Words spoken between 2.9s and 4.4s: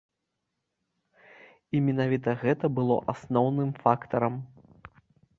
асноўным фактарам.